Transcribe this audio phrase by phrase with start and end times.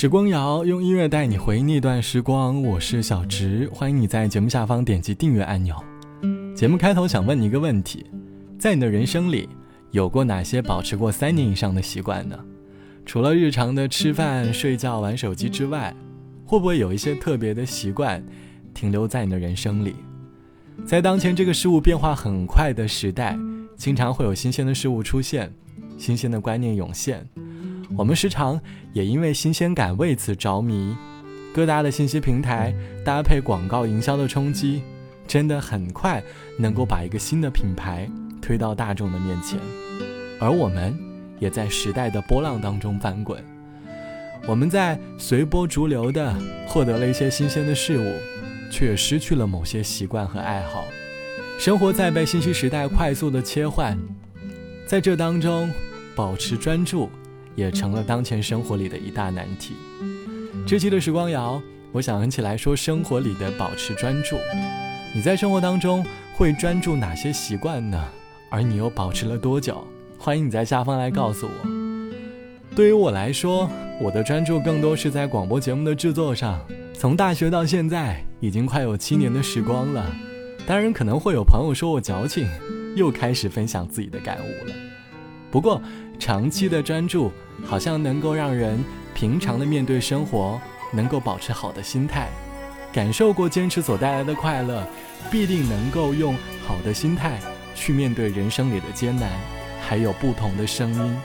[0.00, 5.76] 时光谣用音乐带你回忆那段时光，我是小植，欢迎你在节目下方点击订阅按钮。
[6.56, 8.06] 节目开头想问你一个问题：
[8.58, 9.46] 在你的人生里，
[9.90, 12.38] 有过哪些保持过三年以上的习惯呢？
[13.04, 15.94] 除了日常的吃饭、睡觉、玩手机之外，
[16.46, 18.24] 会不会有一些特别的习惯
[18.72, 19.94] 停留在你的人生里？
[20.86, 23.38] 在当前这个事物变化很快的时代，
[23.76, 25.52] 经常会有新鲜的事物出现，
[25.98, 27.28] 新鲜的观念涌现。
[27.96, 28.60] 我们时常
[28.92, 30.96] 也因为新鲜感为此着迷，
[31.52, 34.82] 各大的信息平台搭配广告营销的冲击，
[35.26, 36.22] 真的很快
[36.56, 38.08] 能够把一个新的品牌
[38.40, 39.58] 推到大众的面前，
[40.40, 40.96] 而我们
[41.38, 43.42] 也在时代的波浪当中翻滚，
[44.46, 46.34] 我们在随波逐流的
[46.68, 48.12] 获得了一些新鲜的事物，
[48.70, 50.84] 却失去了某些习惯和爱好，
[51.58, 53.98] 生活在被信息时代快速的切换，
[54.86, 55.68] 在这当中
[56.14, 57.10] 保持专注。
[57.54, 59.74] 也成了当前生活里的一大难题。
[60.66, 61.60] 这期的时光谣，
[61.92, 64.36] 我想一起来说生活里的保持专注。
[65.14, 68.08] 你在生活当中会专注哪些习惯呢？
[68.50, 69.86] 而你又保持了多久？
[70.18, 71.68] 欢迎你在下方来告诉我。
[72.76, 73.68] 对于我来说，
[74.00, 76.60] 我的专注更多是在广播节目的制作上。
[76.92, 80.06] 从大学到现在，已经快有七年的时光了。
[80.66, 82.46] 当然，可能会有朋友说我矫情，
[82.94, 84.74] 又开始分享自己的感悟了。
[85.50, 85.82] 不过，
[86.20, 87.32] 长期的专注
[87.66, 90.60] 好像能够让人平常的面对生活，
[90.92, 92.28] 能够保持好的心态，
[92.92, 94.86] 感受过坚持所带来的快乐，
[95.30, 97.40] 必定能够用好的心态
[97.74, 99.30] 去面对人生里的艰难，
[99.80, 101.16] 还有不同的声音。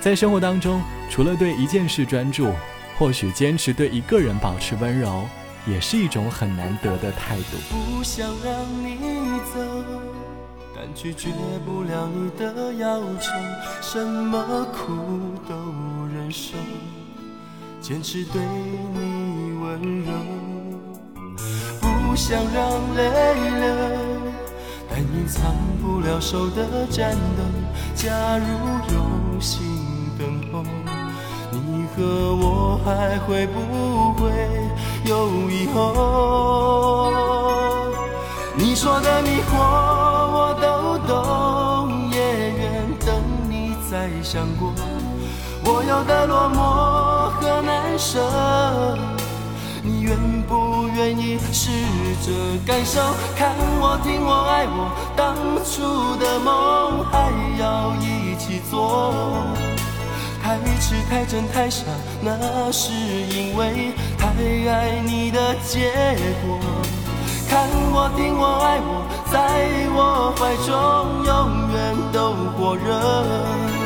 [0.00, 2.52] 在生活当中，除了对一件事专注，
[2.96, 5.24] 或许坚持对一个人保持温柔，
[5.66, 7.42] 也是一种很难得的态度。
[7.70, 8.96] 不想让你
[9.52, 9.53] 走。
[11.04, 11.28] 拒绝
[11.66, 13.30] 不了你的要求，
[13.82, 14.94] 什么苦
[15.46, 15.54] 都
[16.14, 16.56] 忍受，
[17.78, 18.40] 坚持对
[18.94, 20.12] 你温柔。
[21.78, 23.02] 不想让泪
[23.60, 23.68] 流，
[24.88, 27.42] 但隐藏不了手的颤抖。
[27.94, 28.46] 假如
[28.94, 29.60] 有心
[30.18, 30.64] 等候，
[31.52, 33.60] 你和我还会不
[34.14, 34.30] 会
[35.04, 37.12] 有以后？
[38.56, 39.83] 你说的迷惑。
[44.24, 44.72] 想过
[45.66, 46.58] 我有的落寞
[47.38, 48.18] 和难舍，
[49.82, 50.16] 你愿
[50.48, 51.70] 不愿意试
[52.24, 52.32] 着
[52.66, 53.00] 感受？
[53.36, 57.30] 看我听我爱我，当初的梦还
[57.60, 59.12] 要一起做。
[60.42, 61.84] 太痴太真太傻，
[62.22, 64.28] 那是因为太
[64.70, 65.92] 爱你的结
[66.46, 66.58] 果。
[67.48, 69.38] 看我听我爱我，在
[69.94, 70.72] 我怀中
[71.24, 73.83] 永远都火热。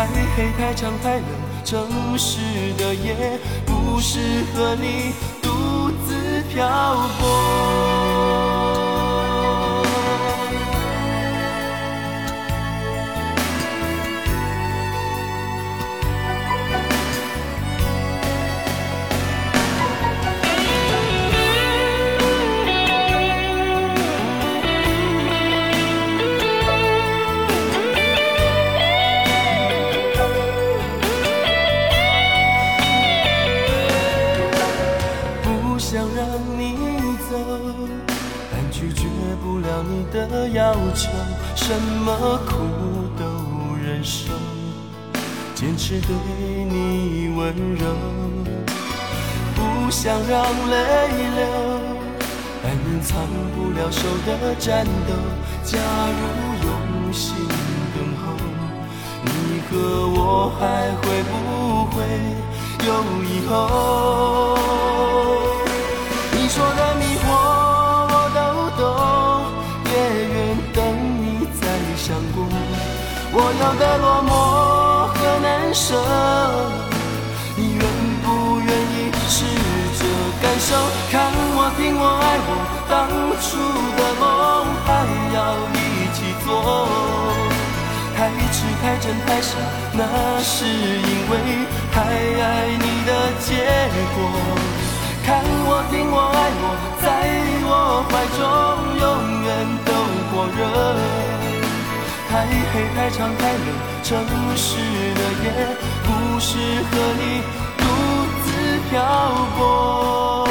[0.00, 1.24] 太黑太长太冷，
[1.62, 2.38] 城市
[2.78, 4.18] 的夜不适
[4.54, 5.12] 合你
[5.42, 6.66] 独自漂
[7.20, 7.89] 泊。
[45.90, 46.14] 坚持对
[46.66, 47.84] 你温柔，
[49.56, 50.40] 不想让
[50.70, 50.76] 泪
[51.34, 51.40] 流，
[52.62, 54.90] 但隐藏不了手的颤抖。
[55.64, 56.20] 假如
[56.64, 57.34] 用心
[57.92, 58.22] 等候，
[59.24, 59.28] 你
[59.68, 59.72] 和
[60.14, 60.62] 我还
[61.02, 61.30] 会不
[61.90, 61.98] 会
[62.86, 62.88] 有
[63.24, 63.52] 以后？
[66.30, 67.26] 你说的迷惑
[68.12, 68.38] 我都
[68.78, 68.80] 懂，
[69.90, 69.92] 也
[70.28, 70.38] 愿
[70.72, 70.78] 等
[71.20, 71.24] 你
[71.60, 72.36] 再相顾。
[73.32, 74.30] 我要的落寞
[75.70, 75.94] 和难舍，
[77.56, 77.82] 你愿
[78.24, 79.44] 不愿意试
[79.98, 80.02] 着
[80.42, 80.74] 感受？
[81.12, 82.50] 看我听我爱我，
[82.90, 83.06] 当
[83.38, 83.46] 初
[83.96, 84.22] 的梦
[84.84, 84.88] 还
[85.32, 85.38] 要
[85.72, 85.78] 一
[86.12, 86.48] 起做。
[88.16, 88.18] 太
[88.50, 89.54] 痴太真太傻，
[89.92, 90.02] 那
[90.42, 91.32] 是因为
[91.92, 93.48] 太爱你的结
[94.16, 94.18] 果。
[95.24, 95.28] 看
[95.66, 96.64] 我听我爱我，
[97.00, 97.06] 在
[97.62, 97.70] 我
[98.10, 98.38] 怀中
[98.98, 99.06] 永
[99.46, 99.48] 远
[99.86, 99.88] 都
[100.30, 100.60] 火热。
[102.80, 103.60] 太黑太长太冷，
[104.02, 104.08] 城
[104.56, 104.78] 市
[105.12, 105.46] 的夜
[106.02, 106.08] 不
[106.40, 106.56] 适
[106.90, 107.22] 合你
[107.76, 107.84] 独
[108.40, 108.48] 自
[108.88, 108.94] 漂
[109.58, 110.48] 泊。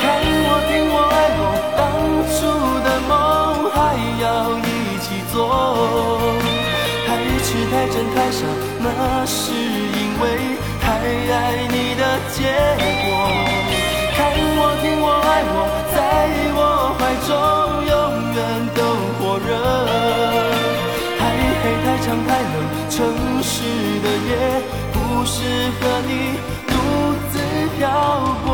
[0.00, 0.02] 看
[0.48, 1.40] 我听我爱我，
[1.76, 1.80] 当
[2.32, 2.40] 初
[2.82, 3.12] 的梦
[3.70, 3.76] 还
[4.22, 4.24] 要
[4.64, 4.66] 一
[5.02, 5.36] 起做。
[7.06, 7.08] 太
[7.42, 8.40] 痴太真太傻，
[8.80, 8.86] 那
[9.26, 10.84] 是因为太
[11.34, 12.02] 爱你的
[12.32, 12.40] 结
[13.04, 13.06] 果。
[14.16, 14.18] 看
[14.56, 15.54] 我，听我，爱我，
[15.92, 15.94] 在
[16.56, 16.60] 我
[16.98, 17.30] 怀中
[17.84, 17.92] 永
[18.34, 18.40] 远
[18.74, 18.80] 都。
[21.18, 21.22] 太
[21.62, 22.54] 黑太长太冷，
[22.90, 22.92] 城
[23.42, 23.52] 市
[24.02, 24.30] 的夜
[24.92, 25.38] 不适
[25.78, 26.10] 合你
[26.66, 26.72] 独
[27.30, 27.34] 自
[27.78, 27.80] 漂
[28.44, 28.46] 泊。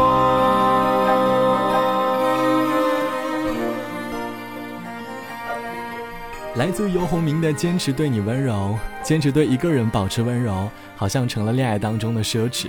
[6.57, 12.67] 来自游鸿明的坚持对你温柔，坚持对一个人保持温柔，好像成了恋爱当中的奢侈。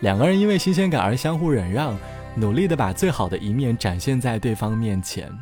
[0.00, 1.96] 两个人因为新鲜感而相互忍让，
[2.34, 5.32] 努力的把最好的一面展现在对方面前。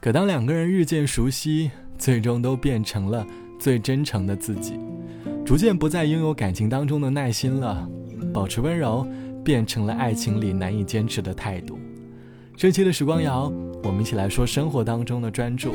[0.00, 3.26] 可当两个人日渐熟悉，最终都变成了
[3.58, 4.80] 最真诚的自己，
[5.44, 7.86] 逐渐不再拥有感情当中的耐心了，
[8.32, 9.06] 保持温柔
[9.44, 11.78] 变成了爱情里难以坚持的态度。
[12.56, 13.52] 这期的时光谣，
[13.82, 15.74] 我们一起来说生活当中的专注。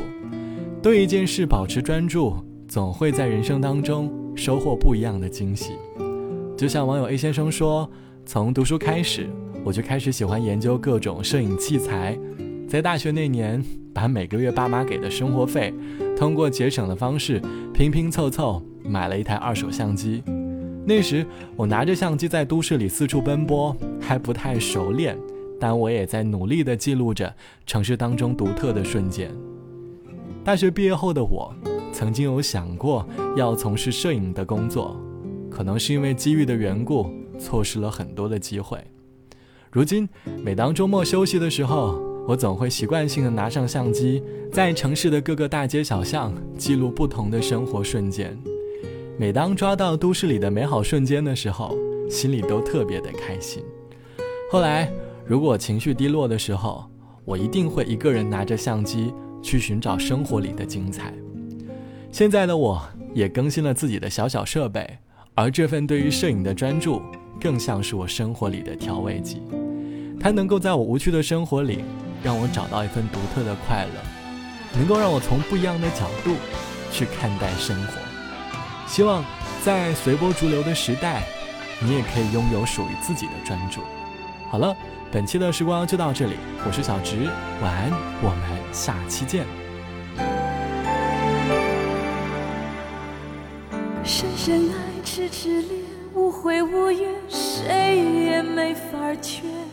[0.82, 2.34] 对一件事保持专注，
[2.66, 5.74] 总会在人生当中收获不一样的惊喜。
[6.56, 7.88] 就像网友 A 先生说
[8.26, 9.28] ：“从读书开始，
[9.64, 12.18] 我就开始喜欢研究各种摄影器材。
[12.68, 13.64] 在大学那年，
[13.94, 15.72] 把每个月爸妈给的生活费，
[16.16, 17.40] 通过节省的方式
[17.72, 20.22] 拼拼凑凑买了一台二手相机。
[20.84, 21.24] 那时
[21.54, 25.16] 我拿着相机在都市里四处奔波，还不太熟练，
[25.60, 27.32] 但我也在努力地记录着
[27.66, 29.30] 城市当中独特的瞬间。”
[30.42, 31.54] 大学毕业后的我，
[31.92, 35.00] 曾经有想过要从事摄影的工作，
[35.48, 37.06] 可能是因为机遇的缘故，
[37.38, 38.78] 错失了很多的机会。
[39.70, 40.08] 如今，
[40.42, 48.36] 每当周末休息的时候，我总会习惯性的拿上相机，在城市的各个大街小巷记录不同的生活瞬间。
[49.18, 51.76] 每当抓到都市里的美好瞬间的时候，
[52.10, 53.62] 心里都特别的开心。
[54.50, 54.90] 后来，
[55.24, 56.84] 如果情绪低落的时候，
[57.24, 59.12] 我一定会一个人拿着相机。
[59.42, 61.14] 去寻找生活里的精彩。
[62.10, 62.82] 现在的我
[63.14, 64.84] 也更新了自己的小小设备，
[65.36, 67.00] 而这份对于摄影的专注，
[67.40, 69.40] 更像是我生活里的调味剂。
[70.18, 71.84] 它能够在我无趣的生活里，
[72.22, 74.00] 让我找到一份独特的快乐，
[74.78, 76.36] 能够让我从不一样的角度
[76.92, 77.92] 去看待生活。
[78.86, 79.24] 希望
[79.64, 81.22] 在随波逐流的时代，
[81.80, 83.80] 你也可以拥有属于自己的专注。
[84.50, 84.76] 好了。
[85.12, 86.34] 本期的时光就到这里，
[86.66, 87.30] 我是小直，
[87.62, 89.46] 晚安，我们下期见。
[94.04, 94.74] 深深爱，
[95.04, 95.70] 痴痴恋，
[96.12, 99.65] 无悔无怨，谁也没法劝。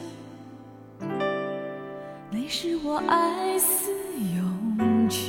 [2.35, 3.91] 你是我爱似
[4.35, 5.21] 涌泉，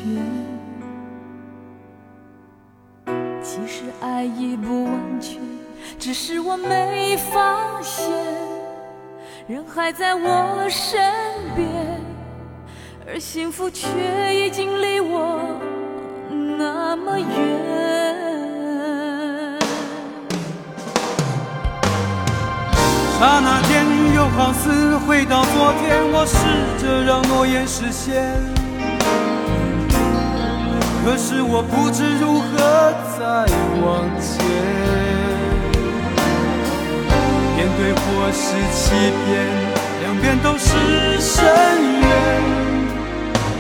[3.42, 5.38] 其实爱已不完全，
[5.98, 8.10] 只是我没发现。
[9.46, 10.98] 人还在我身
[11.54, 12.00] 边，
[13.06, 13.86] 而幸福却
[14.34, 15.60] 已经离我
[16.56, 17.28] 那么远。
[23.18, 26.36] 刹那间，又好似回到昨天，我试
[26.78, 28.14] 着让诺言实现，
[31.04, 32.46] 可是我不知如何
[33.18, 33.24] 再
[33.82, 34.30] 往前。
[37.56, 38.94] 面对或是欺
[39.26, 39.26] 骗，
[40.02, 40.70] 两边都是
[41.18, 41.42] 深
[42.00, 42.08] 渊。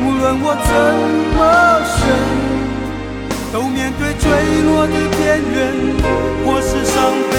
[0.06, 0.70] 无论我怎
[1.34, 1.38] 么
[1.82, 1.98] 选，
[3.52, 4.30] 都面对坠
[4.62, 5.52] 落的边缘，
[6.46, 6.94] 或是伤
[7.32, 7.34] 悲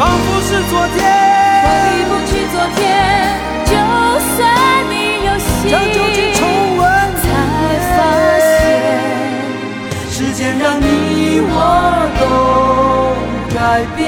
[0.00, 0.98] 仿佛是昨天，
[1.62, 1.68] 回
[2.08, 2.80] 不去昨天。
[3.66, 3.72] 就
[4.34, 4.40] 算
[4.88, 4.94] 你
[5.26, 5.68] 有心，
[6.32, 6.40] 重
[6.78, 6.82] 温，
[7.20, 7.22] 才
[7.98, 7.98] 发
[8.40, 8.48] 现，
[10.10, 10.84] 时间让你
[11.44, 11.54] 我
[12.18, 12.22] 都
[13.54, 14.00] 改变。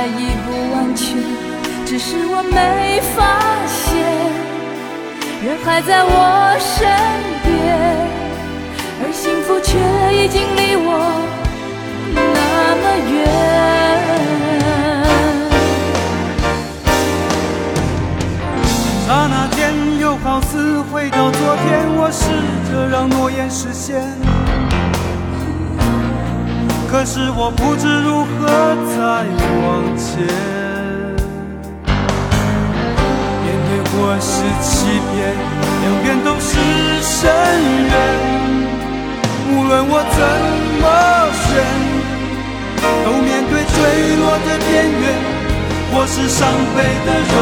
[0.00, 1.14] 爱已不完全，
[1.84, 3.20] 只是我没发
[3.66, 3.92] 现，
[5.44, 6.88] 人还在我身
[7.44, 7.52] 边，
[9.02, 9.76] 而幸福却
[10.16, 10.88] 已经离我
[12.14, 12.18] 那
[12.80, 13.14] 么远。
[19.06, 19.60] 刹那间，
[20.00, 22.24] 又好似回到昨天，我试
[22.72, 24.00] 着让诺言实现。
[26.90, 28.48] 可是我不知如何
[28.90, 28.98] 再
[29.62, 30.26] 往前，
[33.44, 34.68] 面对或是欺
[35.14, 35.14] 骗，
[35.82, 36.50] 两边都是
[37.00, 37.30] 深
[37.86, 37.94] 渊。
[39.52, 40.18] 无论我怎
[40.82, 40.84] 么
[41.46, 41.48] 选，
[43.04, 43.76] 都面对坠
[44.16, 45.02] 落的边缘，
[45.94, 46.38] 或是伤
[46.74, 47.38] 悲的容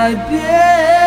[0.00, 0.99] 改变。